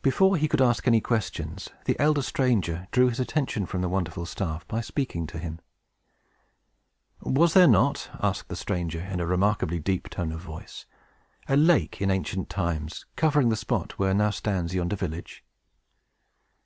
Before 0.00 0.36
he 0.36 0.46
could 0.46 0.60
ask 0.62 0.86
any 0.86 1.00
questions, 1.00 1.70
the 1.86 1.98
elder 1.98 2.22
stranger 2.22 2.86
drew 2.92 3.08
his 3.08 3.18
attention 3.18 3.66
from 3.66 3.80
the 3.80 3.88
wonderful 3.88 4.24
staff, 4.24 4.64
by 4.68 4.80
speaking 4.80 5.26
to 5.26 5.40
him. 5.40 5.58
"Was 7.20 7.52
there 7.54 7.66
not," 7.66 8.08
asked 8.22 8.48
the 8.48 8.54
stranger, 8.54 9.00
in 9.00 9.18
a 9.18 9.26
remarkably 9.26 9.80
deep 9.80 10.08
tone 10.08 10.30
of 10.30 10.40
voice, 10.40 10.86
"a 11.48 11.56
lake, 11.56 12.00
in 12.00 12.10
very 12.10 12.18
ancient 12.18 12.48
times, 12.48 13.06
covering 13.16 13.48
the 13.48 13.56
spot 13.56 13.98
where 13.98 14.14
now 14.14 14.30
stands 14.30 14.72
yonder 14.72 14.94
village?" 14.94 15.42